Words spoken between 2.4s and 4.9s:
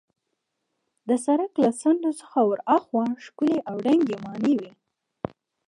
ورهاخوا ښکلې او دنګې ماڼۍ وې.